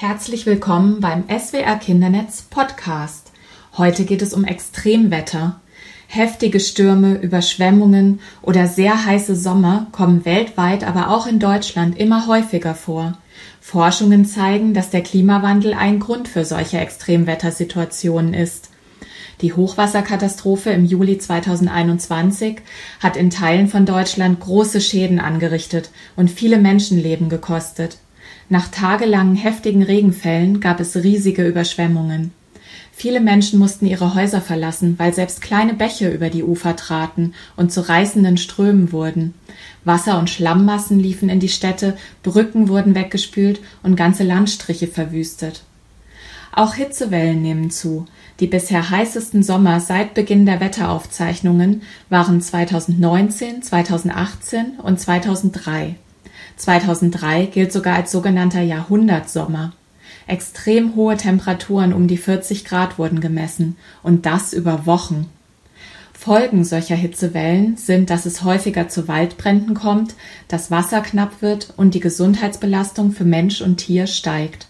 [0.00, 3.32] Herzlich willkommen beim SWR Kindernetz Podcast.
[3.76, 5.60] Heute geht es um Extremwetter.
[6.06, 12.74] Heftige Stürme, Überschwemmungen oder sehr heiße Sommer kommen weltweit, aber auch in Deutschland immer häufiger
[12.74, 13.18] vor.
[13.60, 18.70] Forschungen zeigen, dass der Klimawandel ein Grund für solche Extremwettersituationen ist.
[19.42, 22.62] Die Hochwasserkatastrophe im Juli 2021
[23.00, 27.98] hat in Teilen von Deutschland große Schäden angerichtet und viele Menschenleben gekostet.
[28.48, 32.32] Nach tagelangen heftigen Regenfällen gab es riesige Überschwemmungen.
[32.92, 37.72] Viele Menschen mussten ihre Häuser verlassen, weil selbst kleine Bäche über die Ufer traten und
[37.72, 39.32] zu reißenden Strömen wurden.
[39.84, 45.62] Wasser und Schlammmassen liefen in die Städte, Brücken wurden weggespült und ganze Landstriche verwüstet.
[46.52, 48.06] Auch Hitzewellen nehmen zu.
[48.40, 55.94] Die bisher heißesten Sommer seit Beginn der Wetteraufzeichnungen waren 2019, 2018 und 2003.
[56.56, 59.72] 2003 gilt sogar als sogenannter Jahrhundertsommer.
[60.26, 65.26] Extrem hohe Temperaturen um die 40 Grad wurden gemessen und das über Wochen.
[66.12, 70.14] Folgen solcher Hitzewellen sind, dass es häufiger zu Waldbränden kommt,
[70.48, 74.69] das Wasser knapp wird und die Gesundheitsbelastung für Mensch und Tier steigt.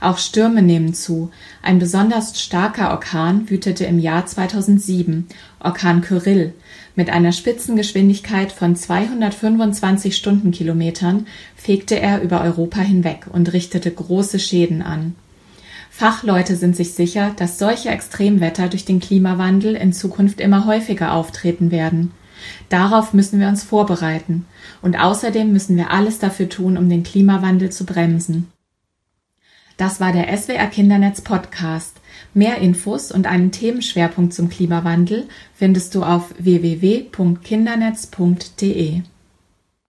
[0.00, 1.30] Auch Stürme nehmen zu.
[1.62, 5.26] Ein besonders starker Orkan wütete im Jahr 2007,
[5.60, 6.54] Orkan Kyrill,
[6.96, 14.82] mit einer Spitzengeschwindigkeit von 225 Stundenkilometern fegte er über Europa hinweg und richtete große Schäden
[14.82, 15.14] an.
[15.90, 21.70] Fachleute sind sich sicher, dass solche Extremwetter durch den Klimawandel in Zukunft immer häufiger auftreten
[21.70, 22.12] werden.
[22.68, 24.46] Darauf müssen wir uns vorbereiten,
[24.82, 28.48] und außerdem müssen wir alles dafür tun, um den Klimawandel zu bremsen.
[29.80, 31.96] Das war der SWR Kindernetz Podcast.
[32.34, 39.00] Mehr Infos und einen Themenschwerpunkt zum Klimawandel findest du auf www.kindernetz.de.